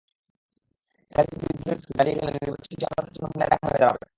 একাধিক 1.11 1.37
বিদ্রোহী 1.41 1.63
প্রার্থী 1.63 1.91
দাঁড়িয়ে 1.97 2.17
গেলে 2.19 2.31
নির্বাচনটি 2.35 2.85
আমাদের 2.89 3.11
জন্য 3.13 3.25
বুমেরাং 3.25 3.59
হয়ে 3.63 3.81
দাঁড়াবে। 3.81 4.05